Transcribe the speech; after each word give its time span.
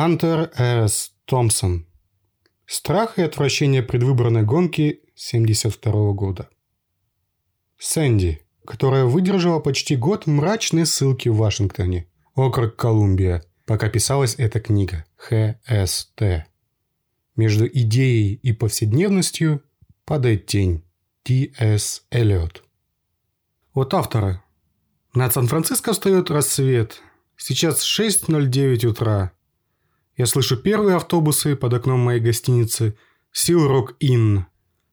Хантер 0.00 0.50
С. 0.56 1.12
Томпсон. 1.26 1.86
Страх 2.64 3.18
и 3.18 3.22
отвращение 3.22 3.82
предвыборной 3.82 4.44
гонки 4.44 5.00
72 5.14 6.12
года. 6.12 6.48
Сэнди, 7.78 8.40
которая 8.64 9.04
выдержала 9.04 9.60
почти 9.60 9.96
год 9.96 10.26
мрачной 10.26 10.86
ссылки 10.86 11.28
в 11.28 11.36
Вашингтоне, 11.36 12.06
округ 12.34 12.76
Колумбия, 12.76 13.44
пока 13.66 13.90
писалась 13.90 14.36
эта 14.38 14.58
книга 14.58 15.04
ХСТ. 15.18 16.46
Между 17.36 17.66
идеей 17.66 18.36
и 18.36 18.54
повседневностью 18.54 19.62
падает 20.06 20.46
тень. 20.46 20.82
Т.С. 21.24 22.06
Эллиот. 22.10 22.64
От 23.74 23.92
автора. 23.92 24.42
Над 25.12 25.34
Сан-Франциско 25.34 25.92
встает 25.92 26.30
рассвет. 26.30 27.02
Сейчас 27.36 27.84
6.09 27.84 28.86
утра. 28.86 29.32
Я 30.20 30.26
слышу 30.26 30.58
первые 30.58 30.96
автобусы 30.96 31.56
под 31.56 31.72
окном 31.72 32.00
моей 32.00 32.20
гостиницы 32.20 32.94
Сил 33.32 33.66
Рок 33.66 33.94
Inn. 34.02 34.44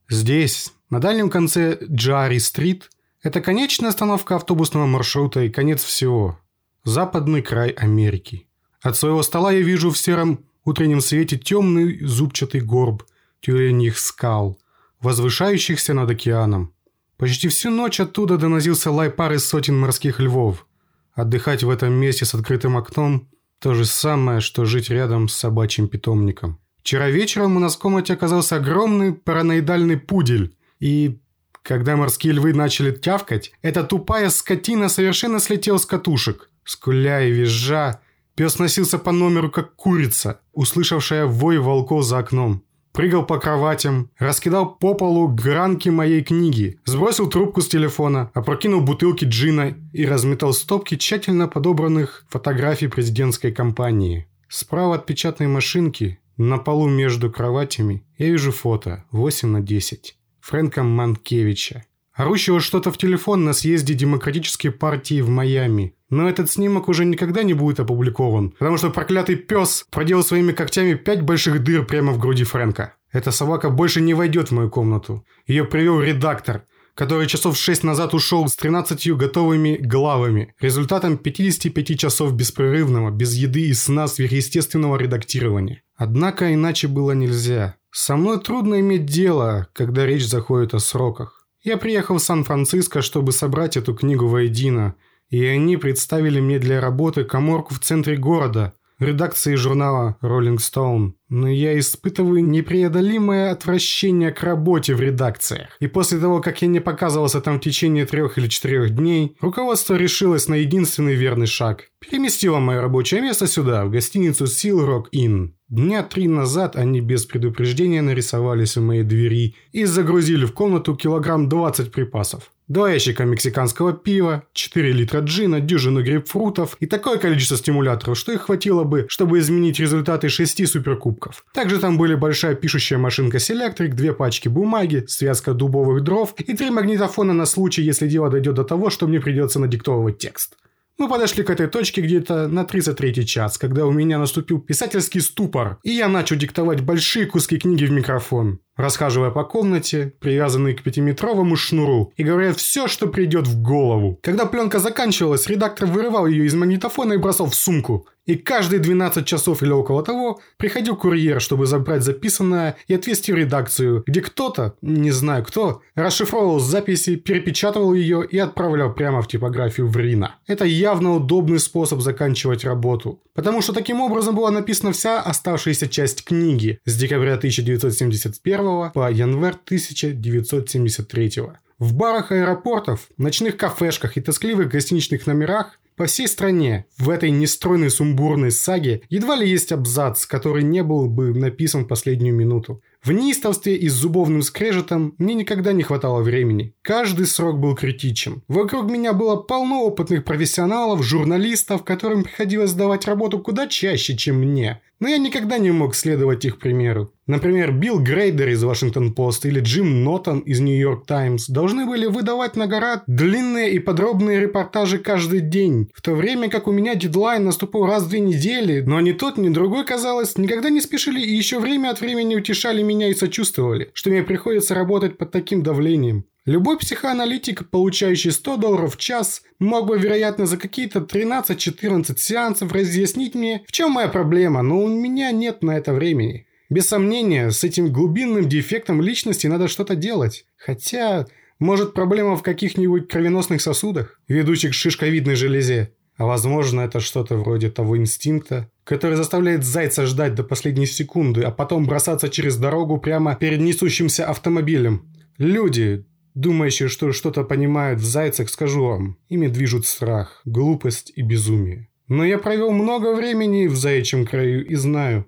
Здесь, 0.07 0.71
на 0.89 1.01
дальнем 1.01 1.29
конце 1.29 1.77
Джари-стрит, 1.81 2.89
это 3.21 3.41
конечная 3.41 3.89
остановка 3.89 4.37
автобусного 4.37 4.85
маршрута 4.85 5.43
и 5.43 5.49
конец 5.49 5.83
всего. 5.83 6.39
Западный 6.85 7.41
край 7.41 7.71
Америки. 7.71 8.47
От 8.81 8.95
своего 8.95 9.21
стола 9.21 9.51
я 9.51 9.59
вижу 9.59 9.91
в 9.91 9.97
сером 9.97 10.45
утреннем 10.63 11.01
свете 11.01 11.37
темный 11.37 11.99
зубчатый 12.05 12.61
горб 12.61 13.03
тюленьих 13.41 13.99
скал, 13.99 14.57
возвышающихся 15.01 15.93
над 15.93 16.09
океаном. 16.09 16.73
Почти 17.17 17.49
всю 17.49 17.69
ночь 17.69 17.99
оттуда 17.99 18.37
доносился 18.37 18.91
лай 18.91 19.09
пары 19.09 19.39
сотен 19.39 19.77
морских 19.77 20.21
львов. 20.21 20.65
Отдыхать 21.11 21.63
в 21.63 21.69
этом 21.69 21.91
месте 21.91 22.23
с 22.23 22.33
открытым 22.33 22.77
окном 22.77 23.27
то 23.59 23.73
же 23.73 23.85
самое, 23.85 24.39
что 24.39 24.65
жить 24.65 24.89
рядом 24.89 25.27
с 25.27 25.35
собачьим 25.35 25.87
питомником. 25.87 26.59
Вчера 26.79 27.09
вечером 27.09 27.57
у 27.57 27.59
нас 27.59 27.75
в 27.75 27.79
комнате 27.79 28.13
оказался 28.13 28.57
огромный 28.57 29.13
параноидальный 29.13 29.97
пудель. 29.97 30.55
И 30.79 31.19
когда 31.63 31.95
морские 31.97 32.33
львы 32.33 32.53
начали 32.53 32.91
тявкать, 32.91 33.51
эта 33.61 33.83
тупая 33.83 34.29
скотина 34.29 34.87
совершенно 34.87 35.39
слетела 35.39 35.77
с 35.77 35.85
катушек. 35.85 36.49
Скуля 36.63 37.21
и 37.27 37.31
визжа, 37.31 37.99
пес 38.35 38.59
носился 38.59 38.99
по 38.99 39.11
номеру, 39.11 39.49
как 39.49 39.75
курица, 39.75 40.39
услышавшая 40.53 41.25
вой 41.25 41.57
волков 41.57 42.05
за 42.05 42.19
окном 42.19 42.63
прыгал 42.97 43.27
по 43.27 43.37
кроватям, 43.37 44.09
раскидал 44.17 44.75
по 44.75 44.95
полу 44.95 45.27
гранки 45.27 45.87
моей 45.87 46.23
книги, 46.23 46.79
сбросил 46.83 47.29
трубку 47.29 47.61
с 47.61 47.67
телефона, 47.67 48.31
опрокинул 48.33 48.81
бутылки 48.81 49.23
джина 49.23 49.75
и 49.93 50.03
разметал 50.03 50.51
стопки 50.51 50.97
тщательно 50.97 51.47
подобранных 51.47 52.25
фотографий 52.27 52.87
президентской 52.87 53.51
кампании. 53.51 54.25
Справа 54.49 54.95
от 54.95 55.05
печатной 55.05 55.45
машинки, 55.45 56.19
на 56.37 56.57
полу 56.57 56.89
между 56.89 57.29
кроватями, 57.29 58.03
я 58.17 58.29
вижу 58.29 58.51
фото 58.51 59.05
8 59.11 59.47
на 59.47 59.61
10 59.61 60.17
Фрэнка 60.41 60.81
Манкевича. 60.81 61.83
Орущего 62.17 62.59
что-то 62.59 62.91
в 62.91 62.97
телефон 62.97 63.45
на 63.45 63.53
съезде 63.53 63.93
Демократической 63.93 64.69
партии 64.69 65.21
в 65.21 65.29
Майами. 65.29 65.93
Но 66.09 66.27
этот 66.27 66.49
снимок 66.49 66.89
уже 66.89 67.05
никогда 67.05 67.43
не 67.43 67.53
будет 67.53 67.79
опубликован, 67.79 68.55
потому 68.57 68.77
что 68.77 68.89
проклятый 68.89 69.35
пес 69.35 69.85
проделал 69.91 70.23
своими 70.23 70.51
когтями 70.51 70.95
пять 70.95 71.21
больших 71.21 71.63
дыр 71.63 71.85
прямо 71.85 72.13
в 72.13 72.17
груди 72.17 72.43
Фрэнка. 72.43 72.95
Эта 73.11 73.29
собака 73.29 73.69
больше 73.69 74.01
не 74.01 74.15
войдет 74.15 74.49
в 74.49 74.53
мою 74.53 74.71
комнату. 74.71 75.23
Ее 75.45 75.63
привел 75.63 76.01
редактор, 76.01 76.63
который 76.95 77.27
часов 77.27 77.55
шесть 77.55 77.83
назад 77.83 78.15
ушел 78.15 78.47
с 78.47 78.55
13 78.55 79.11
готовыми 79.15 79.77
главами, 79.79 80.55
результатом 80.59 81.17
55 81.17 81.99
часов 81.99 82.33
беспрерывного, 82.33 83.11
без 83.11 83.35
еды 83.35 83.67
и 83.67 83.73
сна 83.73 84.07
сверхъестественного 84.07 84.97
редактирования. 84.97 85.83
Однако 85.95 86.51
иначе 86.51 86.87
было 86.87 87.11
нельзя. 87.11 87.75
Со 87.91 88.15
мной 88.15 88.39
трудно 88.39 88.79
иметь 88.79 89.05
дело, 89.05 89.67
когда 89.73 90.07
речь 90.07 90.25
заходит 90.25 90.73
о 90.73 90.79
сроках. 90.79 91.36
Я 91.63 91.77
приехал 91.77 92.17
в 92.17 92.21
Сан-Франциско, 92.21 93.01
чтобы 93.01 93.31
собрать 93.31 93.77
эту 93.77 93.95
книгу 93.95 94.27
воедино, 94.27 94.95
и 95.29 95.43
они 95.45 95.77
представили 95.77 96.39
мне 96.39 96.59
для 96.59 96.79
работы 96.79 97.23
коморку 97.23 97.73
в 97.73 97.79
центре 97.79 98.15
города, 98.15 98.73
редакции 98.99 99.55
журнала 99.55 100.17
Rolling 100.21 100.57
Stone. 100.57 101.13
Но 101.29 101.49
я 101.49 101.77
испытываю 101.77 102.45
непреодолимое 102.45 103.51
отвращение 103.51 104.31
к 104.31 104.43
работе 104.43 104.95
в 104.95 105.01
редакциях. 105.01 105.69
И 105.79 105.87
после 105.87 106.19
того, 106.19 106.41
как 106.41 106.61
я 106.61 106.67
не 106.67 106.79
показывался 106.79 107.41
там 107.41 107.57
в 107.57 107.61
течение 107.61 108.05
трех 108.05 108.37
или 108.37 108.47
четырех 108.47 108.91
дней, 108.91 109.35
руководство 109.41 109.95
решилось 109.95 110.47
на 110.47 110.55
единственный 110.55 111.15
верный 111.15 111.47
шаг. 111.47 111.89
Переместило 111.99 112.59
мое 112.59 112.81
рабочее 112.81 113.21
место 113.21 113.47
сюда, 113.47 113.85
в 113.85 113.89
гостиницу 113.89 114.45
Seal 114.45 114.85
Rock 114.87 115.05
Inn. 115.13 115.51
Дня 115.69 116.01
три 116.03 116.27
назад 116.27 116.77
они 116.77 117.01
без 117.01 117.25
предупреждения 117.25 118.01
нарисовались 118.01 118.77
у 118.77 118.81
моей 118.81 119.03
двери 119.03 119.55
и 119.73 119.83
загрузили 119.83 120.45
в 120.45 120.53
комнату 120.53 120.95
килограмм 120.95 121.49
20 121.49 121.91
припасов. 121.91 122.51
Два 122.67 122.91
ящика 122.91 123.23
мексиканского 123.23 123.93
пива, 123.93 124.43
4 124.51 124.91
литра 124.91 125.21
джина, 125.21 125.61
дюжину 125.61 126.03
грейпфрутов 126.03 126.75
и 126.81 126.85
такое 126.85 127.17
количество 127.17 127.55
стимуляторов, 127.55 128.17
что 128.17 128.33
их 128.33 128.41
хватило 128.41 128.83
бы, 128.83 129.05
чтобы 129.07 129.39
изменить 129.39 129.79
результаты 129.79 130.27
шести 130.27 130.65
суперкубков. 130.65 131.45
Также 131.53 131.79
там 131.79 131.97
были 131.97 132.15
большая 132.15 132.55
пишущая 132.55 132.99
машинка 132.99 133.37
Selectric, 133.37 133.93
две 133.93 134.11
пачки 134.11 134.49
бумаги, 134.49 135.05
связка 135.07 135.53
дубовых 135.53 136.03
дров 136.03 136.33
и 136.37 136.53
три 136.57 136.69
магнитофона 136.69 137.31
на 137.31 137.45
случай, 137.45 137.83
если 137.83 138.05
дело 138.05 138.29
дойдет 138.29 138.55
до 138.55 138.65
того, 138.65 138.89
что 138.89 139.07
мне 139.07 139.21
придется 139.21 139.61
надиктовывать 139.61 140.17
текст. 140.17 140.57
Мы 140.97 141.07
подошли 141.07 141.43
к 141.43 141.49
этой 141.49 141.67
точке 141.67 142.01
где-то 142.01 142.49
на 142.49 142.65
33 142.65 143.25
час, 143.25 143.57
когда 143.57 143.85
у 143.85 143.91
меня 143.91 144.19
наступил 144.19 144.59
писательский 144.59 145.21
ступор, 145.21 145.77
и 145.83 145.91
я 145.91 146.09
начал 146.09 146.35
диктовать 146.35 146.81
большие 146.81 147.27
куски 147.27 147.59
книги 147.59 147.85
в 147.85 147.91
микрофон 147.91 148.59
расхаживая 148.77 149.31
по 149.31 149.43
комнате, 149.43 150.13
привязанный 150.19 150.73
к 150.73 150.83
пятиметровому 150.83 151.55
шнуру, 151.55 152.13
и 152.15 152.23
говоря 152.23 152.53
все, 152.53 152.87
что 152.87 153.07
придет 153.07 153.47
в 153.47 153.61
голову. 153.61 154.19
Когда 154.21 154.45
пленка 154.45 154.79
заканчивалась, 154.79 155.47
редактор 155.47 155.87
вырывал 155.87 156.27
ее 156.27 156.45
из 156.45 156.53
магнитофона 156.53 157.13
и 157.13 157.17
бросал 157.17 157.47
в 157.47 157.55
сумку. 157.55 158.07
И 158.27 158.35
каждые 158.35 158.79
12 158.79 159.25
часов 159.25 159.63
или 159.63 159.71
около 159.71 160.03
того 160.03 160.41
приходил 160.57 160.97
курьер, 160.97 161.39
чтобы 161.39 161.65
забрать 161.65 162.03
записанное 162.03 162.75
и 162.87 162.93
отвезти 162.93 163.31
в 163.31 163.35
редакцию, 163.35 164.03
где 164.05 164.19
кто-то, 164.19 164.75
не 164.81 165.11
знаю 165.11 165.45
кто, 165.45 165.81
расшифровывал 165.95 166.59
записи, 166.59 167.15
перепечатывал 167.15 167.93
ее 167.93 168.27
и 168.29 168.37
отправлял 168.37 168.93
прямо 168.93 169.21
в 169.21 169.29
типографию 169.29 169.87
в 169.87 169.95
Рино. 169.95 170.35
Это 170.45 170.65
явно 170.65 171.15
удобный 171.15 171.59
способ 171.59 172.01
заканчивать 172.01 172.65
работу, 172.65 173.21
потому 173.33 173.61
что 173.61 173.71
таким 173.71 174.01
образом 174.01 174.35
была 174.35 174.51
написана 174.51 174.91
вся 174.91 175.21
оставшаяся 175.21 175.87
часть 175.87 176.25
книги 176.25 176.79
с 176.83 176.97
декабря 176.97 177.35
1971 177.35 178.66
по 178.93 179.11
январь 179.11 179.55
1973 179.65 181.31
В 181.79 181.93
барах 181.93 182.31
аэропортов, 182.31 183.09
ночных 183.17 183.57
кафешках 183.57 184.17
и 184.17 184.21
тоскливых 184.21 184.69
гостиничных 184.69 185.27
номерах 185.27 185.79
по 185.97 186.05
всей 186.05 186.27
стране 186.27 186.85
в 186.99 187.09
этой 187.09 187.31
нестройной 187.31 187.89
сумбурной 187.89 188.51
саге 188.51 189.01
едва 189.09 189.35
ли 189.35 189.49
есть 189.49 189.71
абзац, 189.71 190.27
который 190.27 190.63
не 190.63 190.83
был 190.83 191.07
бы 191.07 191.33
написан 191.33 191.85
в 191.85 191.87
последнюю 191.87 192.35
минуту. 192.35 192.83
В 193.03 193.11
неистовстве 193.11 193.75
и 193.75 193.89
с 193.89 193.93
зубовным 193.93 194.43
скрежетом 194.43 195.15
мне 195.17 195.33
никогда 195.33 195.73
не 195.73 195.81
хватало 195.81 196.21
времени. 196.21 196.75
Каждый 196.83 197.25
срок 197.25 197.59
был 197.59 197.73
критичен. 197.73 198.43
Вокруг 198.47 198.91
меня 198.91 199.13
было 199.13 199.37
полно 199.37 199.85
опытных 199.85 200.23
профессионалов, 200.23 201.03
журналистов, 201.03 201.83
которым 201.83 202.23
приходилось 202.23 202.71
сдавать 202.71 203.05
работу 203.05 203.39
куда 203.39 203.65
чаще, 203.65 204.15
чем 204.15 204.35
мне. 204.35 204.81
Но 204.99 205.07
я 205.07 205.17
никогда 205.19 205.59
не 205.59 205.71
мог 205.71 205.95
следовать 205.95 206.43
их 206.45 206.57
примеру. 206.57 207.11
Например, 207.27 207.71
Билл 207.71 207.99
Грейдер 207.99 208.49
из 208.49 208.63
Вашингтон-Пост 208.63 209.45
или 209.45 209.59
Джим 209.59 210.03
Нотон 210.03 210.39
из 210.39 210.59
Нью-Йорк 210.59 211.05
Таймс 211.05 211.47
должны 211.47 211.85
были 211.85 212.07
выдавать 212.07 212.55
на 212.55 212.67
гора 212.67 213.03
длинные 213.05 213.73
и 213.73 213.79
подробные 213.79 214.39
репортажи 214.39 214.97
каждый 214.97 215.41
день, 215.41 215.89
в 215.93 216.01
то 216.01 216.15
время 216.15 216.49
как 216.49 216.67
у 216.67 216.71
меня 216.71 216.95
дедлайн 216.95 217.43
наступал 217.43 217.85
раз 217.85 218.03
в 218.03 218.09
две 218.09 218.21
недели, 218.21 218.81
но 218.81 218.99
ни 219.01 219.11
тот, 219.11 219.37
ни 219.37 219.49
другой, 219.49 219.85
казалось, 219.85 220.37
никогда 220.37 220.69
не 220.69 220.81
спешили 220.81 221.21
и 221.21 221.35
еще 221.35 221.59
время 221.59 221.89
от 221.89 222.01
времени 222.01 222.35
утешали 222.35 222.81
меня 222.81 223.09
и 223.09 223.13
сочувствовали, 223.13 223.91
что 223.93 224.09
мне 224.09 224.23
приходится 224.23 224.73
работать 224.73 225.17
под 225.17 225.31
таким 225.31 225.61
давлением. 225.61 226.25
Любой 226.47 226.77
психоаналитик, 226.77 227.69
получающий 227.69 228.31
100 228.31 228.55
долларов 228.55 228.95
в 228.95 228.97
час, 228.97 229.41
мог 229.59 229.85
бы, 229.85 229.99
вероятно, 229.99 230.45
за 230.45 230.55
какие-то 230.55 230.99
13-14 230.99 232.17
сеансов 232.17 232.71
разъяснить 232.71 233.35
мне, 233.35 233.65
в 233.67 233.73
чем 233.73 233.91
моя 233.91 234.07
проблема, 234.07 234.61
но 234.61 234.79
у 234.79 234.87
меня 234.87 235.31
нет 235.31 235.61
на 235.61 235.77
это 235.77 235.91
времени. 235.91 236.47
Без 236.69 236.87
сомнения, 236.87 237.51
с 237.51 237.65
этим 237.65 237.91
глубинным 237.91 238.47
дефектом 238.47 239.01
личности 239.01 239.47
надо 239.47 239.67
что-то 239.67 239.95
делать. 239.95 240.45
Хотя, 240.55 241.25
может, 241.59 241.93
проблема 241.93 242.37
в 242.37 242.43
каких-нибудь 242.43 243.09
кровеносных 243.09 243.61
сосудах, 243.61 244.17
ведущих 244.29 244.71
к 244.71 244.73
шишковидной 244.73 245.35
железе. 245.35 245.91
А 246.15 246.25
возможно, 246.25 246.79
это 246.79 247.01
что-то 247.01 247.35
вроде 247.35 247.69
того 247.69 247.97
инстинкта, 247.97 248.71
который 248.85 249.17
заставляет 249.17 249.65
зайца 249.65 250.05
ждать 250.05 250.33
до 250.33 250.45
последней 250.45 250.85
секунды, 250.85 251.41
а 251.41 251.51
потом 251.51 251.85
бросаться 251.85 252.29
через 252.29 252.55
дорогу 252.55 252.99
прямо 252.99 253.35
перед 253.35 253.59
несущимся 253.59 254.25
автомобилем. 254.25 255.11
Люди, 255.37 256.05
думающие, 256.37 256.87
что 256.87 257.11
что-то 257.11 257.43
понимают 257.43 257.99
в 257.99 258.05
зайцах, 258.05 258.49
скажу 258.49 258.85
вам, 258.85 259.17
ими 259.27 259.47
движут 259.47 259.87
страх, 259.87 260.41
глупость 260.45 261.11
и 261.15 261.23
безумие. 261.23 261.89
Но 262.07 262.23
я 262.23 262.37
провел 262.37 262.71
много 262.71 263.15
времени 263.15 263.67
в 263.67 263.75
заячьем 263.75 264.25
краю 264.25 264.65
и 264.65 264.75
знаю, 264.75 265.27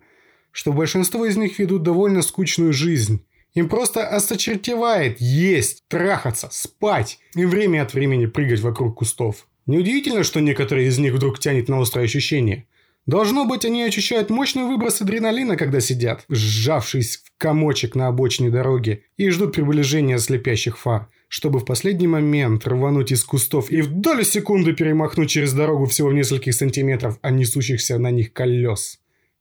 что 0.52 0.72
большинство 0.72 1.26
из 1.26 1.36
них 1.36 1.58
ведут 1.58 1.84
довольно 1.84 2.22
скучную 2.22 2.74
жизнь. 2.74 3.26
Им 3.56 3.68
просто 3.68 4.08
осточертевает 4.08 5.20
есть, 5.20 5.84
трахаться, 5.88 6.50
спать 6.52 7.20
и 7.36 7.44
время 7.46 7.82
от 7.82 7.94
времени 7.94 8.28
прыгать 8.28 8.60
вокруг 8.60 9.00
кустов. 9.00 9.48
Неудивительно, 9.66 10.24
что 10.24 10.40
некоторые 10.40 10.88
из 10.88 11.00
них 11.00 11.14
вдруг 11.14 11.40
тянет 11.40 11.70
на 11.70 11.82
острое 11.82 12.06
ощущение. 12.06 12.68
Должно 13.10 13.46
быть, 13.46 13.66
они 13.66 13.82
ощущают 13.82 14.30
мощный 14.30 14.66
выброс 14.66 15.02
адреналина, 15.02 15.58
когда 15.58 15.80
сидят, 15.80 16.26
сжавшись 16.30 17.18
в 17.18 17.32
комочек 17.40 17.96
на 17.96 18.08
обочине 18.08 18.52
дороги, 18.52 19.04
и 19.18 19.32
ждут 19.32 19.56
приближения 19.56 20.20
слепящих 20.20 20.78
фар, 20.78 21.08
чтобы 21.28 21.58
в 21.58 21.66
последний 21.66 22.06
момент 22.06 22.68
рвануть 22.68 23.12
из 23.12 23.24
кустов 23.24 23.72
и 23.72 23.82
в 23.82 23.90
долю 23.90 24.24
секунды 24.24 24.74
перемахнуть 24.74 25.32
через 25.32 25.54
дорогу 25.54 25.88
всего 25.88 26.10
в 26.10 26.14
нескольких 26.14 26.54
сантиметров 26.54 27.18
от 27.24 27.32
несущихся 27.32 27.98
на 27.98 28.12
них 28.12 28.32
колес. 28.32 29.00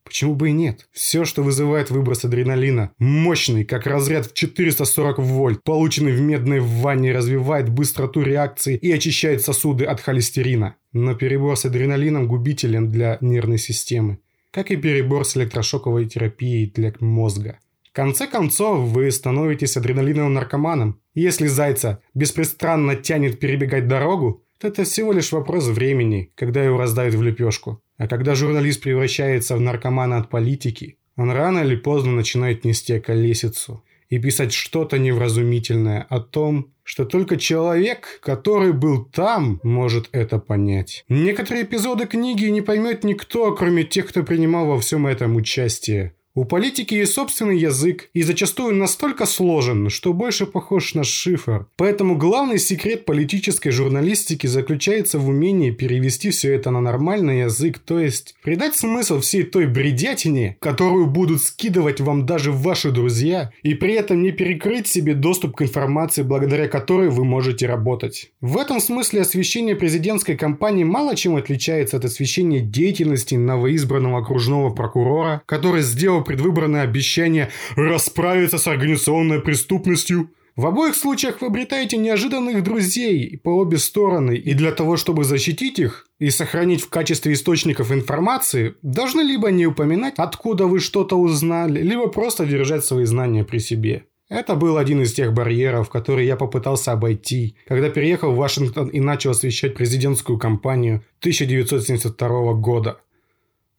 Почему 0.09 0.35
бы 0.35 0.49
и 0.49 0.53
нет? 0.53 0.89
Все, 0.91 1.27
что 1.27 1.43
вызывает 1.43 1.91
выброс 1.91 2.25
адреналина, 2.25 2.93
мощный, 2.99 3.67
как 3.67 3.87
разряд 3.87 4.25
в 4.25 4.33
440 4.33 5.19
вольт, 5.19 5.63
полученный 5.63 6.13
в 6.13 6.21
медной 6.23 6.61
ванне, 6.61 7.13
развивает 7.13 7.69
быстроту 7.69 8.23
реакции 8.23 8.75
и 8.75 8.91
очищает 8.91 9.43
сосуды 9.43 9.85
от 9.85 10.01
холестерина. 10.01 10.77
Но 10.95 11.15
перебор 11.15 11.59
с 11.59 11.67
адреналином 11.67 12.27
губителен 12.27 12.91
для 12.91 13.19
нервной 13.21 13.59
системы, 13.59 14.21
как 14.51 14.71
и 14.71 14.77
перебор 14.77 15.27
с 15.27 15.37
электрошоковой 15.37 16.07
терапией 16.07 16.73
для 16.75 16.95
мозга. 17.01 17.59
В 17.87 17.93
конце 17.93 18.27
концов, 18.27 18.89
вы 18.89 19.11
становитесь 19.11 19.77
адреналиновым 19.77 20.33
наркоманом. 20.33 21.03
Если 21.15 21.49
зайца 21.49 22.01
беспрестанно 22.15 22.97
тянет 22.97 23.41
перебегать 23.41 23.89
дорогу, 23.89 24.43
то 24.59 24.69
это 24.69 24.85
всего 24.85 25.13
лишь 25.13 25.33
вопрос 25.33 25.67
времени, 25.67 26.33
когда 26.35 26.65
его 26.65 26.79
раздают 26.79 27.15
в 27.15 27.23
лепешку. 27.23 27.83
А 27.99 28.07
когда 28.07 28.35
журналист 28.35 28.81
превращается 28.81 29.57
в 29.57 29.61
наркомана 29.61 30.19
от 30.19 30.31
политики, 30.31 30.97
он 31.17 31.33
рано 31.33 31.59
или 31.59 31.75
поздно 31.75 32.13
начинает 32.13 32.65
нести 32.65 32.95
околесицу 32.95 33.85
и 34.09 34.19
писать 34.19 34.53
что-то 34.53 34.99
невразумительное 34.99 36.07
о 36.09 36.21
том, 36.21 36.73
что 36.85 37.05
только 37.05 37.37
человек, 37.37 38.21
который 38.23 38.73
был 38.73 39.05
там, 39.05 39.61
может 39.63 40.09
это 40.13 40.39
понять. 40.39 41.05
Некоторые 41.09 41.65
эпизоды 41.65 42.07
книги 42.07 42.47
не 42.47 42.63
поймет 42.63 43.05
никто, 43.05 43.55
кроме 43.55 43.85
тех, 43.85 44.09
кто 44.09 44.23
принимал 44.23 44.67
во 44.67 44.79
всем 44.79 45.07
этом 45.07 45.37
участие. 45.37 46.15
У 46.39 46.45
политики 46.45 46.95
есть 46.95 47.15
собственный 47.15 47.59
язык 47.59 48.11
и 48.15 48.23
зачастую 48.23 48.73
настолько 48.73 49.27
сложен, 49.27 49.91
что 49.91 50.13
больше 50.13 50.47
похож 50.47 50.95
на 50.95 51.03
шифр. 51.03 51.67
Поэтому 51.75 52.17
главный 52.17 52.61
секрет 52.61 53.07
политической 53.07 53.71
журналистики 53.73 54.47
заключается 54.47 55.19
в 55.19 55.29
умении 55.29 55.73
перевести 55.73 56.31
все 56.31 56.55
это 56.55 56.71
на 56.71 56.81
нормальный 56.81 57.41
язык, 57.41 57.81
то 57.81 57.99
есть 57.99 58.37
придать 58.45 58.77
смысл 58.77 59.19
всей 59.19 59.43
той 59.43 59.67
бредятине, 59.67 60.57
которую 60.61 61.09
будут 61.09 61.43
скидывать 61.43 62.01
вам 62.01 62.25
даже 62.25 62.53
ваши 62.53 62.93
друзья, 62.93 63.51
и 63.65 63.75
при 63.75 63.95
этом 63.95 64.23
не 64.23 64.31
перекрыть 64.31 64.87
себе 64.87 65.15
доступ 65.15 65.57
к 65.57 65.63
информации, 65.63 66.23
благодаря 66.23 66.69
которой 66.69 67.09
вы 67.09 67.25
можете 67.25 67.67
работать. 67.67 68.31
В 68.41 68.59
этом 68.59 68.79
смысле 68.79 69.23
освещение 69.23 69.75
президентской 69.75 70.37
кампании 70.37 70.85
мало 70.85 71.17
чем 71.17 71.35
отличается 71.35 71.97
от 71.97 72.05
освещения 72.05 72.61
деятельности 72.61 73.35
новоизбранного 73.35 74.21
окружного 74.21 74.71
прокурора, 74.71 75.43
который 75.45 75.83
сделал 75.83 76.28
предвыборное 76.29 76.83
обещание 76.83 77.49
расправиться 77.75 78.59
с 78.59 78.67
организационной 78.67 79.41
преступностью. 79.41 80.31
В 80.57 80.67
обоих 80.67 80.95
случаях 80.95 81.41
вы 81.41 81.47
обретаете 81.47 81.97
неожиданных 81.97 82.63
друзей 82.63 83.41
по 83.43 83.51
обе 83.51 83.79
стороны, 83.79 84.37
и 84.37 84.55
для 84.55 84.73
того, 84.73 84.97
чтобы 84.97 85.25
защитить 85.25 85.79
их 85.79 86.07
и 86.19 86.31
сохранить 86.31 86.83
в 86.83 86.91
качестве 86.91 87.33
источников 87.33 87.93
информации, 87.93 88.75
должны 88.83 89.23
либо 89.23 89.51
не 89.51 89.67
упоминать, 89.67 90.15
откуда 90.19 90.67
вы 90.67 90.81
что-то 90.81 91.17
узнали, 91.17 91.81
либо 91.81 92.09
просто 92.09 92.45
держать 92.45 92.85
свои 92.85 93.07
знания 93.07 93.45
при 93.45 93.59
себе. 93.59 94.05
Это 94.29 94.55
был 94.57 94.77
один 94.77 95.01
из 95.01 95.15
тех 95.15 95.33
барьеров, 95.33 95.89
которые 95.89 96.27
я 96.27 96.37
попытался 96.37 96.93
обойти, 96.93 97.57
когда 97.67 97.89
переехал 97.89 98.33
в 98.33 98.37
Вашингтон 98.37 98.89
и 98.89 99.01
начал 99.01 99.31
освещать 99.31 99.75
президентскую 99.75 100.39
кампанию 100.39 101.03
1972 101.21 102.53
года. 102.55 102.99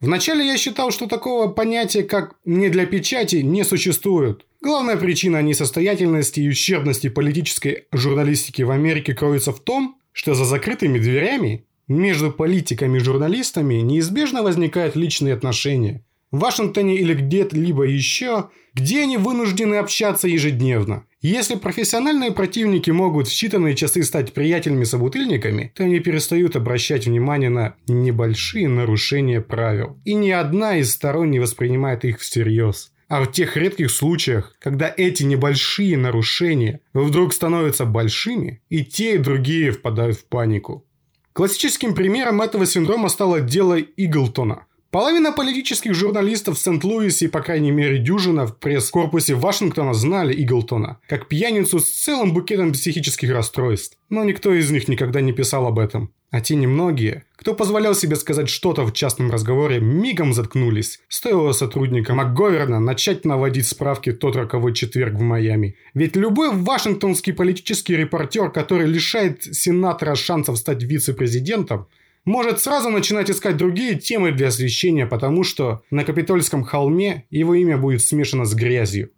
Вначале 0.02 0.48
я 0.48 0.58
считал, 0.58 0.92
что 0.92 1.08
такого 1.08 1.50
понятия, 1.50 2.04
как 2.04 2.36
«не 2.46 2.70
для 2.70 2.86
печати», 2.86 3.38
не 3.38 3.66
существует. 3.66 4.46
Главная 4.62 4.96
причина 4.96 5.42
несостоятельности 5.42 6.40
и 6.40 6.50
ущербности 6.50 7.10
политической 7.10 7.86
журналистики 7.92 8.62
в 8.62 8.72
Америке 8.72 9.14
кроется 9.14 9.52
в 9.52 9.60
том, 9.60 9.98
что 10.14 10.36
за 10.36 10.46
закрытыми 10.46 11.00
дверями 11.00 11.66
между 11.88 12.32
политиками 12.32 12.98
и 12.98 13.02
журналистами 13.02 13.76
неизбежно 13.76 14.42
возникают 14.42 14.96
личные 14.96 15.34
отношения. 15.34 16.04
В 16.32 16.40
Вашингтоне 16.40 16.98
или 16.98 17.16
где-либо 17.16 17.86
еще, 17.86 18.50
где 18.76 19.02
они 19.02 19.18
вынуждены 19.18 19.76
общаться 19.76 20.28
ежедневно. 20.28 21.06
Если 21.22 21.56
профессиональные 21.56 22.32
противники 22.32 22.92
могут 22.92 23.28
в 23.28 23.32
считанные 23.32 23.74
часы 23.74 24.04
стать 24.04 24.34
приятелями-собутыльниками, 24.34 25.74
то 25.76 25.84
они 25.84 26.00
перестают 26.00 26.56
обращать 26.56 27.08
внимание 27.08 27.50
на 27.50 27.76
небольшие 27.88 28.70
нарушения 28.70 29.42
правил. 29.42 30.00
И 30.06 30.14
ни 30.14 30.30
одна 30.30 30.78
из 30.78 30.94
сторон 30.94 31.32
не 31.32 31.40
воспринимает 31.40 32.06
их 32.06 32.20
всерьез. 32.20 32.94
А 33.08 33.24
в 33.24 33.32
тех 33.32 33.58
редких 33.58 33.90
случаях, 33.90 34.56
когда 34.60 34.94
эти 34.96 35.24
небольшие 35.24 35.98
нарушения 35.98 36.82
вдруг 36.94 37.34
становятся 37.34 37.86
большими, 37.86 38.62
и 38.70 38.86
те, 38.86 39.16
и 39.16 39.18
другие 39.18 39.72
впадают 39.72 40.18
в 40.18 40.26
панику. 40.26 40.86
Классическим 41.34 41.96
примером 41.96 42.42
этого 42.42 42.68
синдрома 42.68 43.10
стало 43.10 43.42
дело 43.42 43.80
Иглтона– 43.80 44.68
Половина 44.92 45.32
политических 45.32 45.94
журналистов 45.94 46.58
в 46.58 46.62
Сент-Луисе 46.62 47.30
по 47.30 47.42
крайней 47.42 47.70
мере, 47.70 48.00
дюжина 48.00 48.48
в 48.48 48.58
пресс-корпусе 48.58 49.36
Вашингтона 49.36 49.94
знали 49.94 50.34
Иглтона, 50.34 50.98
как 51.08 51.28
пьяницу 51.28 51.78
с 51.80 51.92
целым 51.92 52.34
букетом 52.34 52.72
психических 52.72 53.30
расстройств. 53.30 54.00
Но 54.10 54.24
никто 54.24 54.52
из 54.52 54.72
них 54.72 54.88
никогда 54.88 55.22
не 55.22 55.32
писал 55.32 55.68
об 55.68 55.78
этом. 55.78 56.12
А 56.32 56.42
те 56.42 56.56
немногие, 56.56 57.26
кто 57.36 57.54
позволял 57.54 57.94
себе 57.94 58.16
сказать 58.16 58.50
что-то 58.50 58.84
в 58.84 58.92
частном 58.92 59.30
разговоре, 59.30 59.80
мигом 59.80 60.34
заткнулись. 60.34 61.00
Стоило 61.08 61.52
сотрудникам 61.52 62.18
МакГоверна 62.18 62.80
начать 62.80 63.26
наводить 63.26 63.68
справки 63.68 64.12
тот 64.12 64.36
роковой 64.36 64.74
четверг 64.74 65.14
в 65.14 65.22
Майами. 65.22 65.76
Ведь 65.94 66.16
любой 66.16 66.52
вашингтонский 66.52 67.34
политический 67.34 67.96
репортер, 67.96 68.50
который 68.50 68.88
лишает 68.88 69.44
сенатора 69.44 70.16
шансов 70.16 70.58
стать 70.58 70.82
вице-президентом, 70.82 71.88
может 72.30 72.62
сразу 72.62 72.90
начинать 72.90 73.32
искать 73.32 73.58
другие 73.58 73.96
темы 73.96 74.32
для 74.32 74.50
освещения, 74.50 75.08
потому 75.08 75.44
что 75.44 75.82
на 75.90 76.04
Капитольском 76.04 76.64
холме 76.64 77.26
его 77.32 77.56
имя 77.56 77.78
будет 77.78 78.04
смешано 78.04 78.46
с 78.46 78.54
грязью. 78.54 79.10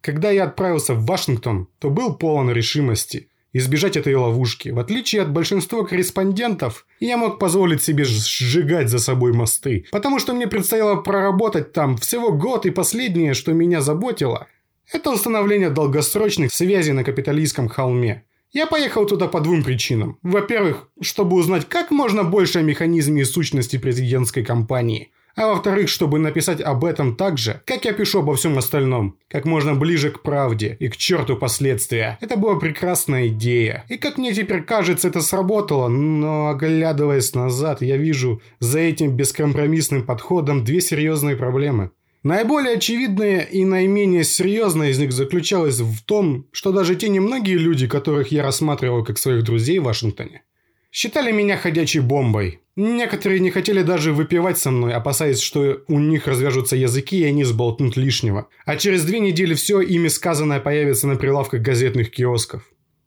Когда 0.00 0.30
я 0.30 0.44
отправился 0.44 0.94
в 0.94 1.06
Вашингтон, 1.06 1.68
то 1.78 1.90
был 1.90 2.16
полон 2.16 2.50
решимости 2.50 3.28
избежать 3.52 3.96
этой 3.96 4.14
ловушки. 4.14 4.70
В 4.70 4.78
отличие 4.78 5.22
от 5.22 5.32
большинства 5.32 5.84
корреспондентов, 5.84 6.86
я 6.98 7.16
мог 7.16 7.38
позволить 7.38 7.82
себе 7.82 8.04
сжигать 8.04 8.88
за 8.88 8.98
собой 8.98 9.32
мосты, 9.32 9.86
потому 9.92 10.18
что 10.18 10.34
мне 10.34 10.46
предстояло 10.46 10.96
проработать 10.96 11.72
там 11.72 11.96
всего 11.96 12.32
год, 12.32 12.66
и 12.66 12.70
последнее, 12.70 13.34
что 13.34 13.52
меня 13.52 13.80
заботило, 13.80 14.46
это 14.92 15.10
установление 15.12 15.70
долгосрочных 15.70 16.52
связей 16.52 16.92
на 16.92 17.04
Капитолийском 17.04 17.68
холме. 17.68 18.24
Я 18.52 18.66
поехал 18.66 19.06
туда 19.06 19.28
по 19.28 19.40
двум 19.40 19.62
причинам. 19.62 20.18
Во-первых, 20.22 20.88
чтобы 21.00 21.36
узнать 21.36 21.68
как 21.68 21.92
можно 21.92 22.24
больше 22.24 22.58
о 22.58 22.62
механизме 22.62 23.22
и 23.22 23.24
сущности 23.24 23.78
президентской 23.78 24.44
кампании. 24.44 25.12
А 25.36 25.46
во-вторых, 25.46 25.88
чтобы 25.88 26.18
написать 26.18 26.60
об 26.60 26.84
этом 26.84 27.14
так 27.14 27.38
же, 27.38 27.62
как 27.64 27.84
я 27.84 27.92
пишу 27.92 28.18
обо 28.18 28.34
всем 28.34 28.58
остальном. 28.58 29.16
Как 29.28 29.44
можно 29.44 29.74
ближе 29.74 30.10
к 30.10 30.22
правде 30.22 30.76
и 30.80 30.88
к 30.88 30.96
черту 30.96 31.36
последствия. 31.36 32.18
Это 32.20 32.36
была 32.36 32.56
прекрасная 32.56 33.28
идея. 33.28 33.84
И 33.88 33.96
как 33.96 34.18
мне 34.18 34.34
теперь 34.34 34.62
кажется, 34.62 35.06
это 35.06 35.20
сработало. 35.20 35.86
Но 35.88 36.48
оглядываясь 36.48 37.34
назад, 37.34 37.82
я 37.82 37.96
вижу 37.96 38.42
за 38.58 38.80
этим 38.80 39.16
бескомпромиссным 39.16 40.04
подходом 40.04 40.64
две 40.64 40.80
серьезные 40.80 41.36
проблемы. 41.36 41.92
Наиболее 42.22 42.76
очевидное 42.76 43.40
и 43.40 43.64
наименее 43.64 44.24
серьезное 44.24 44.90
из 44.90 44.98
них 44.98 45.10
заключалось 45.10 45.80
в 45.80 46.02
том, 46.04 46.46
что 46.52 46.70
даже 46.70 46.94
те 46.94 47.08
немногие 47.08 47.56
люди, 47.56 47.86
которых 47.86 48.30
я 48.30 48.42
рассматривал 48.42 49.04
как 49.04 49.18
своих 49.18 49.42
друзей 49.42 49.78
в 49.78 49.84
Вашингтоне, 49.84 50.42
считали 50.92 51.32
меня 51.32 51.56
ходячей 51.56 52.00
бомбой. 52.00 52.60
Некоторые 52.76 53.40
не 53.40 53.50
хотели 53.50 53.82
даже 53.82 54.12
выпивать 54.12 54.58
со 54.58 54.70
мной, 54.70 54.92
опасаясь, 54.92 55.40
что 55.40 55.80
у 55.88 55.98
них 55.98 56.26
развяжутся 56.26 56.76
языки 56.76 57.20
и 57.20 57.24
они 57.24 57.42
сболтнут 57.42 57.96
лишнего. 57.96 58.48
А 58.66 58.76
через 58.76 59.04
две 59.04 59.20
недели 59.20 59.54
все 59.54 59.80
ими 59.80 60.08
сказанное 60.08 60.60
появится 60.60 61.06
на 61.06 61.16
прилавках 61.16 61.62
газетных 61.62 62.10
киосков. 62.10 62.62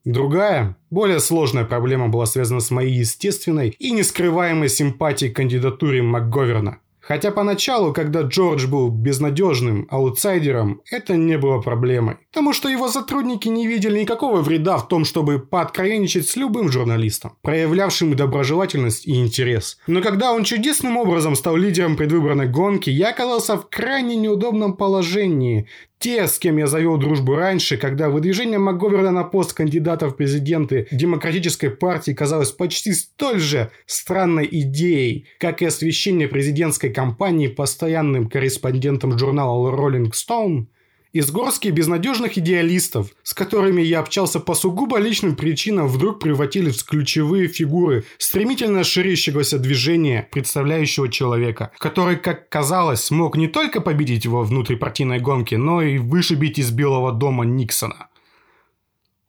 Другая, 0.06 0.76
более 0.90 1.20
сложная 1.20 1.66
проблема 1.66 2.10
была 2.10 2.26
связана 2.26 2.60
с 2.60 2.72
моей 2.72 2.94
естественной 2.94 3.76
и 3.80 3.92
нескрываемой 3.92 4.70
симпатией 4.70 5.32
к 5.32 5.36
кандидатуре 5.36 6.02
МакГоверна. 6.02 6.80
Хотя 7.06 7.32
поначалу, 7.32 7.92
когда 7.92 8.22
Джордж 8.22 8.66
был 8.66 8.90
безнадежным 8.90 9.88
аутсайдером, 9.90 10.82
это 10.90 11.18
не 11.18 11.38
было 11.38 11.60
проблемой. 11.60 12.16
Потому 12.32 12.54
что 12.54 12.70
его 12.70 12.88
сотрудники 12.88 13.50
не 13.50 13.68
видели 13.68 14.00
никакого 14.00 14.42
вреда 14.42 14.78
в 14.78 14.88
том, 14.88 15.04
чтобы 15.04 15.40
пооткровенничать 15.40 16.30
с 16.30 16.38
любым 16.38 16.72
журналистом, 16.72 17.34
проявлявшим 17.42 18.16
доброжелательность 18.16 19.06
и 19.06 19.20
интерес. 19.20 19.78
Но 19.86 20.02
когда 20.02 20.32
он 20.32 20.46
чудесным 20.46 20.96
образом 20.96 21.36
стал 21.36 21.58
лидером 21.58 21.98
предвыборной 21.98 22.48
гонки, 22.48 22.90
я 22.90 23.10
оказался 23.10 23.58
в 23.58 23.70
крайне 23.70 24.16
неудобном 24.16 24.78
положении. 24.78 25.68
Те, 26.04 26.28
с 26.28 26.38
кем 26.38 26.58
я 26.58 26.68
завел 26.68 26.98
дружбу 26.98 27.34
раньше, 27.38 27.78
когда 27.78 28.10
выдвижение 28.10 28.60
МакГоверна 28.60 29.12
на 29.12 29.24
пост 29.24 29.54
кандидата 29.54 30.10
в 30.10 30.18
президенты 30.18 30.86
Демократической 30.92 31.70
партии 31.70 32.12
казалось 32.12 32.52
почти 32.52 32.92
столь 32.92 33.40
же 33.40 33.72
странной 33.86 34.46
идеей, 34.52 35.28
как 35.40 35.62
и 35.62 35.66
освещение 35.66 36.28
президентской 36.28 36.90
кампании 36.90 37.48
постоянным 37.48 38.28
корреспондентом 38.28 39.18
журнала 39.18 39.74
Rolling 39.74 40.12
Stone, 40.12 40.66
из 41.14 41.30
горстки 41.30 41.68
безнадежных 41.68 42.40
идеалистов, 42.40 43.12
с 43.22 43.34
которыми 43.36 43.82
я 43.82 44.00
общался 44.00 44.40
по 44.40 44.56
сугубо 44.56 44.98
личным 44.98 45.36
причинам, 45.36 45.88
вдруг 45.88 46.20
превратились 46.20 46.82
в 46.82 46.86
ключевые 46.86 47.48
фигуры 47.48 48.04
стремительно 48.18 48.84
ширящегося 48.84 49.60
движения, 49.60 50.28
представляющего 50.32 51.10
человека, 51.10 51.72
который, 51.78 52.18
как 52.18 52.50
казалось, 52.50 53.04
смог 53.04 53.38
не 53.38 53.48
только 53.48 53.80
победить 53.80 54.26
его 54.26 54.42
внутрипартийной 54.42 55.20
гонке, 55.20 55.58
но 55.58 55.84
и 55.84 56.00
вышибить 56.00 56.58
из 56.58 56.72
Белого 56.72 57.12
дома 57.12 57.46
Никсона. 57.46 58.08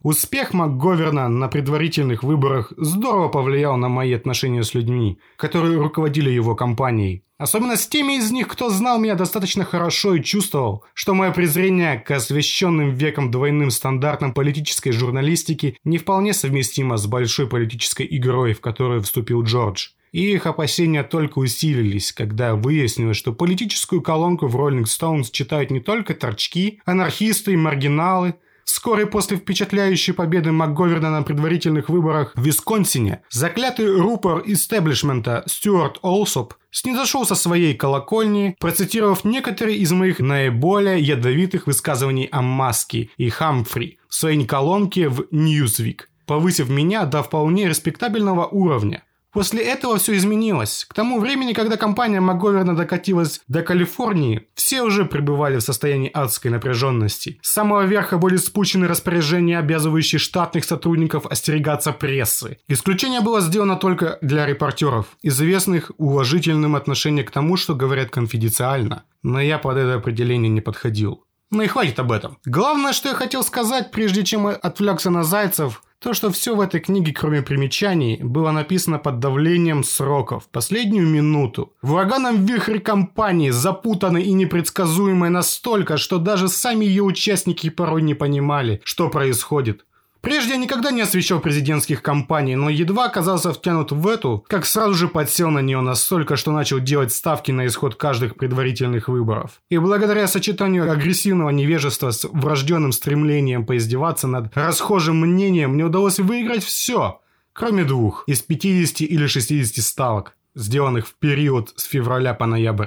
Успех 0.04 0.52
МакГоверна 0.52 1.30
на 1.30 1.48
предварительных 1.48 2.22
выборах 2.22 2.74
здорово 2.76 3.28
повлиял 3.28 3.78
на 3.78 3.88
мои 3.88 4.12
отношения 4.12 4.62
с 4.62 4.74
людьми, 4.74 5.18
которые 5.38 5.78
руководили 5.80 6.28
его 6.28 6.54
компанией. 6.54 7.24
Особенно 7.38 7.78
с 7.78 7.86
теми 7.86 8.18
из 8.18 8.30
них, 8.30 8.48
кто 8.48 8.68
знал 8.68 8.98
меня 8.98 9.14
достаточно 9.14 9.64
хорошо 9.64 10.16
и 10.16 10.22
чувствовал, 10.22 10.84
что 10.92 11.14
мое 11.14 11.32
презрение 11.32 11.98
к 11.98 12.10
освященным 12.10 12.90
веком 12.90 13.30
двойным 13.30 13.70
стандартам 13.70 14.34
политической 14.34 14.90
журналистики 14.90 15.78
не 15.84 15.96
вполне 15.96 16.34
совместимо 16.34 16.98
с 16.98 17.06
большой 17.06 17.48
политической 17.48 18.06
игрой, 18.10 18.52
в 18.52 18.60
которую 18.60 19.00
вступил 19.00 19.42
Джордж. 19.42 19.88
И 20.12 20.32
их 20.32 20.46
опасения 20.46 21.02
только 21.02 21.38
усилились, 21.38 22.12
когда 22.12 22.54
выяснилось, 22.54 23.16
что 23.16 23.32
политическую 23.32 24.02
колонку 24.02 24.48
в 24.48 24.54
Rolling 24.54 24.84
Stones 24.84 25.30
читают 25.32 25.70
не 25.70 25.80
только 25.80 26.12
торчки, 26.12 26.82
анархисты 26.84 27.54
и 27.54 27.56
маргиналы, 27.56 28.34
Вскоре 28.64 29.06
после 29.06 29.36
впечатляющей 29.36 30.12
победы 30.12 30.52
МакГоверна 30.52 31.10
на 31.10 31.22
предварительных 31.22 31.88
выборах 31.88 32.32
в 32.34 32.42
Висконсине, 32.42 33.22
заклятый 33.30 33.86
рупор 33.86 34.42
истеблишмента 34.46 35.42
Стюарт 35.46 35.98
Олсоп 36.02 36.54
снизошел 36.70 37.26
со 37.26 37.34
своей 37.34 37.74
колокольни, 37.74 38.56
процитировав 38.58 39.24
некоторые 39.24 39.78
из 39.78 39.92
моих 39.92 40.18
наиболее 40.18 40.98
ядовитых 41.00 41.66
высказываний 41.66 42.28
о 42.32 42.42
Маске 42.42 43.10
и 43.16 43.28
Хамфри 43.28 43.98
в 44.08 44.14
своей 44.14 44.44
колонке 44.46 45.08
в 45.08 45.26
Newsweek, 45.32 46.02
повысив 46.26 46.68
меня 46.68 47.04
до 47.04 47.22
вполне 47.22 47.68
респектабельного 47.68 48.46
уровня– 48.46 49.04
После 49.34 49.62
этого 49.62 49.98
все 49.98 50.16
изменилось. 50.16 50.86
К 50.88 50.94
тому 50.94 51.18
времени, 51.18 51.54
когда 51.54 51.76
компания 51.76 52.20
МакГоверна 52.20 52.76
докатилась 52.76 53.40
до 53.48 53.62
Калифорнии, 53.62 54.46
все 54.54 54.82
уже 54.82 55.04
пребывали 55.04 55.56
в 55.56 55.60
состоянии 55.60 56.08
адской 56.14 56.52
напряженности. 56.52 57.40
С 57.42 57.52
самого 57.52 57.82
верха 57.82 58.16
были 58.16 58.36
спущены 58.36 58.86
распоряжения, 58.86 59.58
обязывающие 59.58 60.20
штатных 60.20 60.64
сотрудников 60.64 61.26
остерегаться 61.26 61.90
прессы. 61.90 62.58
Исключение 62.68 63.22
было 63.22 63.40
сделано 63.40 63.74
только 63.74 64.18
для 64.22 64.46
репортеров, 64.46 65.06
известных 65.22 65.90
уважительным 65.98 66.76
отношением 66.76 67.26
к 67.26 67.32
тому, 67.32 67.56
что 67.56 67.74
говорят 67.74 68.10
конфиденциально. 68.10 69.02
Но 69.24 69.40
я 69.40 69.58
под 69.58 69.78
это 69.78 69.94
определение 69.94 70.48
не 70.48 70.60
подходил. 70.60 71.24
Ну 71.50 71.62
и 71.62 71.66
хватит 71.66 71.98
об 71.98 72.12
этом. 72.12 72.38
Главное, 72.44 72.92
что 72.92 73.08
я 73.08 73.14
хотел 73.14 73.42
сказать, 73.42 73.90
прежде 73.90 74.24
чем 74.24 74.46
отвлекся 74.46 75.10
на 75.10 75.24
Зайцев, 75.24 75.82
то, 76.04 76.12
что 76.12 76.30
все 76.30 76.54
в 76.54 76.60
этой 76.60 76.80
книге, 76.80 77.14
кроме 77.14 77.40
примечаний, 77.40 78.18
было 78.22 78.50
написано 78.50 78.98
под 78.98 79.20
давлением 79.20 79.82
сроков, 79.82 80.46
последнюю 80.52 81.06
минуту. 81.08 81.72
В 81.80 81.94
ураганом 81.94 82.44
вихре 82.44 82.78
компании, 82.78 83.48
запутанной 83.48 84.22
и 84.22 84.34
непредсказуемой 84.34 85.30
настолько, 85.30 85.96
что 85.96 86.18
даже 86.18 86.48
сами 86.48 86.84
ее 86.84 87.04
участники 87.04 87.70
порой 87.70 88.02
не 88.02 88.12
понимали, 88.12 88.82
что 88.84 89.08
происходит. 89.08 89.86
Прежде 90.24 90.52
я 90.52 90.56
никогда 90.56 90.90
не 90.90 91.02
освещал 91.02 91.38
президентских 91.38 92.00
кампаний, 92.00 92.54
но 92.54 92.70
едва 92.70 93.04
оказался 93.04 93.52
втянут 93.52 93.92
в 93.92 94.08
эту, 94.08 94.42
как 94.48 94.64
сразу 94.64 94.94
же 94.94 95.06
подсел 95.06 95.50
на 95.50 95.58
нее 95.58 95.82
настолько, 95.82 96.36
что 96.36 96.50
начал 96.50 96.80
делать 96.80 97.12
ставки 97.12 97.50
на 97.50 97.66
исход 97.66 97.96
каждых 97.96 98.36
предварительных 98.36 99.08
выборов. 99.08 99.60
И 99.68 99.76
благодаря 99.76 100.26
сочетанию 100.26 100.90
агрессивного 100.90 101.50
невежества 101.50 102.10
с 102.10 102.24
врожденным 102.24 102.92
стремлением 102.92 103.66
поиздеваться 103.66 104.26
над 104.26 104.56
расхожим 104.56 105.20
мнением, 105.20 105.74
мне 105.74 105.84
удалось 105.84 106.18
выиграть 106.18 106.64
все, 106.64 107.20
кроме 107.52 107.84
двух 107.84 108.24
из 108.26 108.40
50 108.40 109.02
или 109.02 109.26
60 109.26 109.84
ставок, 109.84 110.36
сделанных 110.54 111.06
в 111.06 111.14
период 111.16 111.74
с 111.76 111.84
февраля 111.84 112.32
по 112.32 112.46
ноябрь. 112.46 112.86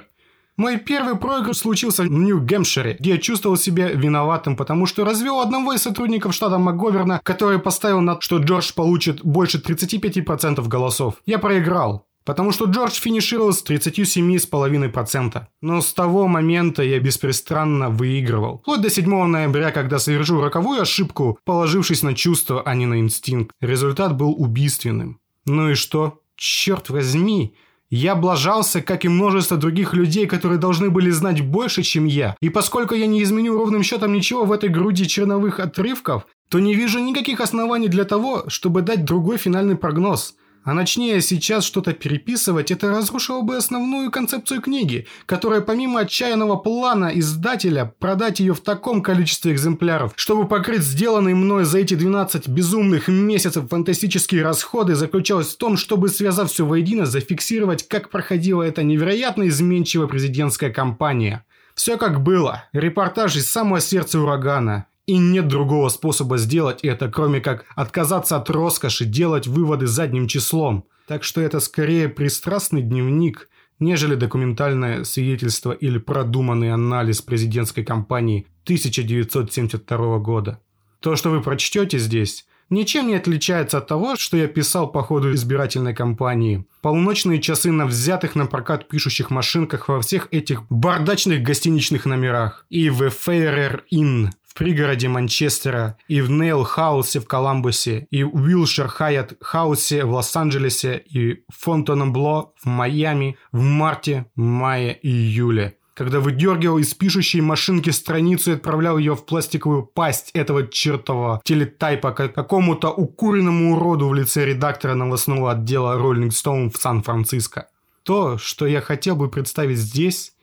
Мой 0.57 0.77
первый 0.77 1.15
проигрыш 1.15 1.57
случился 1.57 2.01
в 2.01 2.09
Нью-Гэмпшире, 2.09 2.97
где 2.99 3.11
я 3.11 3.17
чувствовал 3.19 3.57
себя 3.57 3.89
виноватым, 3.89 4.55
потому 4.55 4.87
что 4.87 5.05
развел 5.05 5.39
одного 5.39 5.73
из 5.73 5.83
сотрудников 5.83 6.33
штата 6.33 6.57
МакГоверна, 6.57 7.21
который 7.23 7.59
поставил 7.59 8.01
на 8.01 8.19
что 8.21 8.39
Джордж 8.39 8.73
получит 8.73 9.23
больше 9.23 9.59
35% 9.59 10.67
голосов. 10.67 11.15
Я 11.27 11.37
проиграл. 11.37 12.07
Потому 12.25 12.51
что 12.51 12.65
Джордж 12.65 12.99
финишировал 12.99 13.53
с 13.53 13.63
37,5%. 13.63 15.43
Но 15.61 15.81
с 15.81 15.93
того 15.93 16.27
момента 16.27 16.83
я 16.83 16.99
беспристрастно 16.99 17.89
выигрывал. 17.89 18.57
Вплоть 18.63 18.81
до 18.81 18.89
7 18.89 19.25
ноября, 19.27 19.71
когда 19.71 19.97
совершил 19.97 20.41
роковую 20.41 20.81
ошибку, 20.81 21.39
положившись 21.45 22.03
на 22.03 22.13
чувства, 22.15 22.63
а 22.65 22.75
не 22.75 22.85
на 22.85 22.99
инстинкт. 22.99 23.55
Результат 23.61 24.17
был 24.17 24.33
убийственным. 24.37 25.21
Ну 25.45 25.69
и 25.69 25.75
что? 25.75 26.21
Черт 26.35 26.89
возьми! 26.89 27.55
Я 27.89 28.13
облажался, 28.13 28.81
как 28.81 29.05
и 29.05 29.09
множество 29.09 29.55
других 29.55 29.93
людей, 29.93 30.27
которые 30.27 30.59
должны 30.59 30.89
были 30.89 31.09
знать 31.09 31.41
больше, 31.41 31.83
чем 31.83 32.05
я. 32.05 32.35
И 32.41 32.49
поскольку 32.49 32.95
я 32.95 33.07
не 33.07 33.23
изменю 33.23 33.57
ровным 33.57 33.83
счетом 33.83 34.11
ничего 34.11 34.43
в 34.43 34.51
этой 34.51 34.69
груди 34.69 35.07
черновых 35.07 35.59
отрывков, 35.59 36.27
то 36.49 36.59
не 36.59 36.75
вижу 36.75 36.99
никаких 36.99 37.39
оснований 37.39 37.87
для 37.87 38.03
того, 38.03 38.45
чтобы 38.49 38.81
дать 38.81 39.05
другой 39.05 39.37
финальный 39.37 39.77
прогноз– 39.77 40.35
а 40.67 40.73
начни 40.73 41.21
сейчас 41.21 41.63
что-то 41.63 41.93
переписывать, 41.93 42.71
это 42.71 42.89
разрушило 42.89 43.39
бы 43.39 43.55
основную 43.55 44.11
концепцию 44.11 44.61
книги, 44.61 45.07
которая 45.25 45.61
помимо 45.61 46.01
отчаянного 46.01 46.57
плана 46.57 47.09
издателя 47.15 47.93
продать 47.99 48.41
ее 48.41 48.53
в 48.53 48.59
таком 48.59 49.01
количестве 49.01 49.53
экземпляров, 49.53 50.11
чтобы 50.17 50.45
покрыть 50.45 50.81
сделанные 50.81 51.35
мной 51.35 51.63
за 51.63 51.79
эти 51.79 51.93
12 51.93 52.49
безумных 52.49 53.07
месяцев 53.07 53.69
фантастические 53.69 54.43
расходы, 54.43 54.95
заключалась 54.95 55.53
в 55.53 55.57
том, 55.57 55.77
чтобы, 55.77 56.09
связав 56.09 56.51
все 56.51 56.65
воедино, 56.65 57.05
зафиксировать, 57.05 57.87
как 57.87 58.09
проходила 58.09 58.61
эта 58.61 58.83
невероятно 58.83 59.47
изменчивая 59.47 60.07
президентская 60.07 60.69
кампания. 60.69 61.45
Все 61.75 61.97
как 61.97 62.21
было. 62.21 62.65
Репортаж 62.73 63.37
из 63.37 63.49
самого 63.49 63.79
сердца 63.79 64.19
урагана. 64.19 64.87
И 65.07 65.17
нет 65.17 65.47
другого 65.47 65.87
способа 65.87 66.37
сделать 66.37 66.81
это, 66.83 67.09
кроме 67.09 67.39
как 67.39 67.65
отказаться 67.75 68.35
от 68.35 68.49
роскоши, 68.49 69.05
делать 69.05 69.47
выводы 69.47 69.87
задним 69.87 70.27
числом. 70.27 70.83
Так 71.07 71.23
что 71.23 71.39
это 71.39 71.61
скорее 71.61 72.09
пристрастный 72.09 72.81
дневник, 72.81 73.47
нежели 73.79 74.15
документальное 74.15 75.05
свидетельство 75.05 75.71
или 75.71 75.97
продуманный 75.97 76.73
анализ 76.73 77.21
президентской 77.21 77.85
кампании 77.85 78.47
1972 78.65 80.17
года. 80.19 80.59
То, 80.99 81.15
что 81.15 81.29
вы 81.29 81.41
прочтете 81.41 81.99
здесь, 81.99 82.45
ничем 82.69 83.07
не 83.07 83.15
отличается 83.15 83.77
от 83.77 83.87
того, 83.87 84.17
что 84.17 84.35
я 84.35 84.47
писал 84.47 84.91
по 84.91 85.03
ходу 85.03 85.33
избирательной 85.33 85.95
кампании. 85.95 86.65
Полночные 86.81 87.39
часы 87.39 87.71
на 87.71 87.85
взятых 87.85 88.35
на 88.35 88.45
прокат 88.45 88.89
пишущих 88.89 89.29
машинках 89.29 89.87
во 89.87 90.01
всех 90.01 90.27
этих 90.31 90.69
бардачных 90.69 91.43
гостиничных 91.43 92.05
номерах. 92.05 92.65
И 92.69 92.89
в 92.89 93.09
Фейрер 93.09 93.85
Inn 93.89 94.31
пригороде 94.57 95.07
Манчестера, 95.07 95.97
и 96.07 96.21
в 96.21 96.31
Нейл 96.31 96.63
Хаусе 96.63 97.19
в 97.19 97.27
Коламбусе, 97.27 98.07
и 98.09 98.23
в 98.23 98.33
Уилшир 98.33 98.87
Хайят 98.87 99.33
Хаусе 99.39 100.03
в 100.03 100.11
Лос-Анджелесе, 100.13 100.97
и 100.97 101.43
в 101.47 101.63
Фонтенбло 101.63 102.53
в 102.63 102.65
Майами 102.65 103.37
в 103.51 103.61
марте, 103.61 104.25
мае 104.35 104.97
и 105.01 105.09
июле 105.09 105.75
когда 105.93 106.19
выдергивал 106.19 106.77
из 106.77 106.93
пишущей 106.93 107.41
машинки 107.41 107.89
страницу 107.89 108.51
и 108.51 108.53
отправлял 108.53 108.99
ее 108.99 109.15
в 109.15 109.25
пластиковую 109.25 109.81
пасть 109.81 110.29
этого 110.35 110.67
чертового 110.67 111.41
телетайпа 111.43 112.11
какому-то 112.11 112.91
укуренному 112.91 113.75
уроду 113.75 114.07
в 114.07 114.13
лице 114.13 114.45
редактора 114.45 114.93
новостного 114.93 115.53
отдела 115.53 115.97
Rolling 115.97 116.29
Stone 116.29 116.69
в 116.69 116.77
Сан-Франциско. 116.77 117.69
То, 118.03 118.37
что 118.37 118.67
я 118.67 118.79
хотел 118.79 119.15
бы 119.15 119.27
представить 119.27 119.79
здесь, 119.79 120.33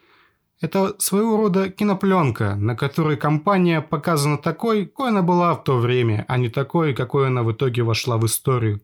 это 0.64 0.96
своего 0.98 1.36
рода 1.36 1.70
кинопленка, 1.70 2.56
на 2.56 2.74
которой 2.74 3.16
компания 3.16 3.80
показана 3.80 4.38
такой, 4.38 4.86
какой 4.86 5.08
она 5.08 5.22
была 5.22 5.54
в 5.54 5.62
то 5.64 5.78
время, 5.78 6.24
а 6.28 6.38
не 6.38 6.48
такой, 6.48 6.94
какой 6.94 7.26
она 7.28 7.42
в 7.42 7.52
итоге 7.52 7.82
вошла 7.82 8.16
в 8.16 8.26
историю. 8.26 8.80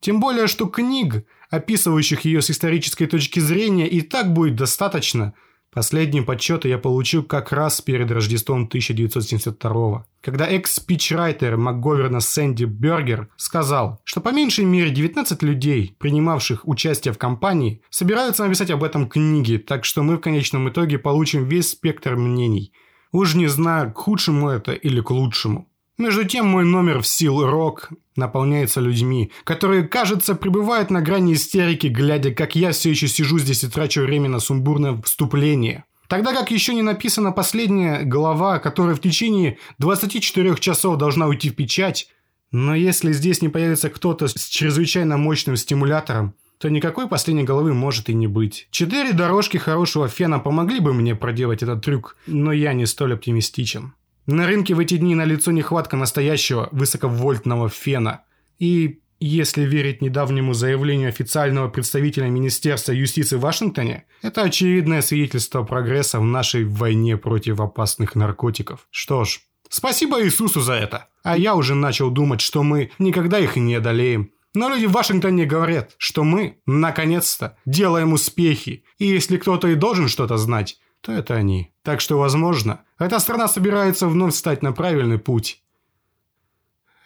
Тем 0.00 0.20
более, 0.20 0.46
что 0.46 0.66
книг, 0.66 1.24
описывающих 1.50 2.22
ее 2.22 2.42
с 2.42 2.50
исторической 2.50 3.06
точки 3.06 3.40
зрения, 3.40 3.88
и 3.88 4.00
так 4.00 4.32
будет 4.32 4.56
достаточно– 4.56 5.34
Последние 5.72 6.22
подсчеты 6.22 6.68
я 6.68 6.78
получил 6.78 7.22
как 7.22 7.52
раз 7.52 7.80
перед 7.80 8.10
Рождеством 8.10 8.64
1972 8.64 10.06
когда 10.20 10.46
экс-спичрайтер 10.46 11.56
МакГоверна 11.56 12.20
Сэнди 12.20 12.64
Бергер 12.64 13.28
сказал, 13.36 14.00
что 14.04 14.20
по 14.20 14.30
меньшей 14.30 14.64
мере 14.64 14.90
19 14.90 15.42
людей, 15.42 15.94
принимавших 15.98 16.66
участие 16.66 17.14
в 17.14 17.18
кампании, 17.18 17.82
собираются 17.90 18.44
написать 18.44 18.70
об 18.70 18.82
этом 18.82 19.08
книги, 19.08 19.56
так 19.56 19.84
что 19.84 20.02
мы 20.02 20.16
в 20.16 20.20
конечном 20.20 20.68
итоге 20.68 20.98
получим 20.98 21.44
весь 21.44 21.70
спектр 21.70 22.16
мнений. 22.16 22.72
Уж 23.12 23.34
не 23.36 23.46
знаю, 23.46 23.92
к 23.92 23.98
худшему 23.98 24.48
это 24.48 24.72
или 24.72 25.00
к 25.00 25.10
лучшему. 25.10 25.67
Между 25.98 26.24
тем, 26.24 26.46
мой 26.46 26.64
номер 26.64 27.02
в 27.02 27.08
Сил 27.08 27.44
Рок 27.44 27.90
наполняется 28.14 28.80
людьми, 28.80 29.32
которые, 29.42 29.82
кажется, 29.82 30.36
пребывают 30.36 30.90
на 30.90 31.02
грани 31.02 31.34
истерики, 31.34 31.88
глядя, 31.88 32.32
как 32.32 32.54
я 32.54 32.70
все 32.70 32.90
еще 32.90 33.08
сижу 33.08 33.40
здесь 33.40 33.64
и 33.64 33.68
трачу 33.68 34.02
время 34.02 34.28
на 34.28 34.38
сумбурное 34.38 35.02
вступление. 35.02 35.84
Тогда 36.06 36.32
как 36.32 36.52
еще 36.52 36.72
не 36.72 36.82
написана 36.82 37.32
последняя 37.32 38.04
глава, 38.04 38.60
которая 38.60 38.94
в 38.94 39.00
течение 39.00 39.58
24 39.78 40.54
часов 40.56 40.98
должна 40.98 41.26
уйти 41.26 41.50
в 41.50 41.56
печать, 41.56 42.08
но 42.52 42.76
если 42.76 43.12
здесь 43.12 43.42
не 43.42 43.48
появится 43.48 43.90
кто-то 43.90 44.28
с 44.28 44.48
чрезвычайно 44.48 45.16
мощным 45.16 45.56
стимулятором, 45.56 46.34
то 46.58 46.70
никакой 46.70 47.08
последней 47.08 47.44
головы 47.44 47.74
может 47.74 48.08
и 48.08 48.14
не 48.14 48.28
быть. 48.28 48.68
Четыре 48.70 49.12
дорожки 49.12 49.56
хорошего 49.56 50.06
фена 50.06 50.38
помогли 50.38 50.78
бы 50.78 50.94
мне 50.94 51.16
проделать 51.16 51.64
этот 51.64 51.84
трюк, 51.84 52.16
но 52.28 52.52
я 52.52 52.72
не 52.72 52.86
столь 52.86 53.14
оптимистичен. 53.14 53.94
На 54.28 54.46
рынке 54.46 54.74
в 54.74 54.78
эти 54.78 54.98
дни 54.98 55.14
налицо 55.14 55.52
нехватка 55.52 55.96
настоящего 55.96 56.68
высоковольтного 56.70 57.70
фена. 57.70 58.24
И, 58.58 59.00
если 59.20 59.62
верить 59.62 60.02
недавнему 60.02 60.52
заявлению 60.52 61.08
официального 61.08 61.70
представителя 61.70 62.26
Министерства 62.26 62.92
юстиции 62.92 63.36
в 63.36 63.40
Вашингтоне, 63.40 64.04
это 64.20 64.42
очевидное 64.42 65.00
свидетельство 65.00 65.62
прогресса 65.62 66.20
в 66.20 66.24
нашей 66.24 66.66
войне 66.66 67.16
против 67.16 67.58
опасных 67.58 68.16
наркотиков. 68.16 68.86
Что 68.90 69.24
ж, 69.24 69.40
спасибо 69.70 70.22
Иисусу 70.22 70.60
за 70.60 70.74
это. 70.74 71.08
А 71.22 71.38
я 71.38 71.54
уже 71.54 71.74
начал 71.74 72.10
думать, 72.10 72.42
что 72.42 72.62
мы 72.62 72.90
никогда 72.98 73.38
их 73.38 73.56
не 73.56 73.76
одолеем. 73.76 74.32
Но 74.52 74.68
люди 74.68 74.84
в 74.84 74.92
Вашингтоне 74.92 75.46
говорят, 75.46 75.94
что 75.96 76.22
мы, 76.22 76.58
наконец-то, 76.66 77.56
делаем 77.64 78.12
успехи. 78.12 78.84
И 78.98 79.06
если 79.06 79.38
кто-то 79.38 79.68
и 79.68 79.74
должен 79.74 80.06
что-то 80.06 80.36
знать, 80.36 80.78
то 81.00 81.12
это 81.12 81.34
они. 81.34 81.72
Так 81.88 82.02
что, 82.02 82.18
возможно, 82.18 82.84
эта 82.98 83.18
страна 83.18 83.48
собирается 83.48 84.08
вновь 84.08 84.34
стать 84.34 84.62
на 84.62 84.72
правильный 84.72 85.18
путь. 85.18 85.62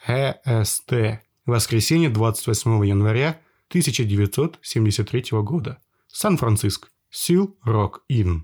ЭСТ. 0.08 1.22
Воскресенье 1.46 2.10
28 2.10 2.84
января 2.86 3.40
1973 3.68 5.24
года. 5.42 5.78
Сан-Франциско. 6.08 6.88
Сил 7.10 7.56
Рок 7.62 8.02
Ин. 8.08 8.40